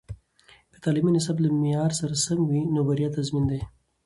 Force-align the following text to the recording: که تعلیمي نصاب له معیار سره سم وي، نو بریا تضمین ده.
که 0.71 0.77
تعلیمي 0.83 1.11
نصاب 1.17 1.37
له 1.43 1.49
معیار 1.61 1.91
سره 1.99 2.13
سم 2.25 2.39
وي، 2.49 2.61
نو 2.73 2.79
بریا 2.87 3.09
تضمین 3.15 3.45
ده. 3.51 3.59